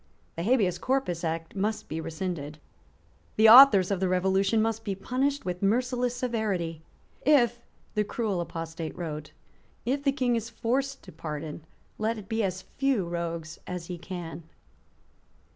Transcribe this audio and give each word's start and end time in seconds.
The 0.35 0.41
Habeas 0.41 0.79
Corpus 0.79 1.23
Act 1.23 1.55
must 1.55 1.87
be 1.87 2.01
rescinded. 2.01 2.57
The 3.35 3.47
authors 3.47 3.91
of 3.91 3.99
the 3.99 4.07
Revolution 4.09 4.59
must 4.59 4.83
be 4.83 4.95
punished 4.95 5.45
with 5.45 5.61
merciless 5.61 6.15
severity. 6.15 6.81
"If," 7.23 7.59
the 7.93 8.03
cruel 8.03 8.41
apostate 8.41 8.97
wrote, 8.97 9.31
"if 9.85 10.01
the 10.03 10.11
King 10.11 10.35
is 10.35 10.49
forced 10.49 11.03
to 11.03 11.11
pardon, 11.11 11.67
let 11.99 12.17
it 12.17 12.27
be 12.27 12.41
as 12.41 12.63
few 12.63 13.07
rogues 13.07 13.59
as 13.67 13.85
he 13.85 13.99
can." 13.99 14.41